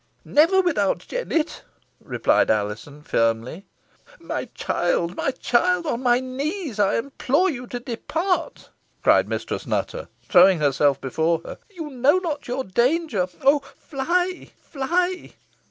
"Never, 0.25 0.61
without 0.61 1.05
Jennet," 1.07 1.61
replied 2.03 2.49
Alizon, 2.49 3.03
firmly. 3.03 3.67
"My 4.19 4.45
child 4.55 5.15
my 5.15 5.29
child 5.29 5.85
on 5.85 6.01
my 6.01 6.19
knees 6.19 6.79
I 6.79 6.95
implore 6.97 7.51
you 7.51 7.67
to 7.67 7.79
depart," 7.79 8.71
cried 9.03 9.29
Mistress 9.29 9.67
Nutter, 9.67 10.07
throwing 10.23 10.57
herself 10.57 10.99
before 10.99 11.41
her 11.45 11.59
"You 11.69 11.91
know 11.91 12.17
not 12.17 12.47
your 12.47 12.63
danger 12.63 13.27
oh, 13.43 13.59
fly 13.59 14.49
fly!" 14.59 15.33